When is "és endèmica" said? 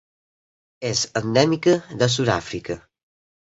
0.91-1.75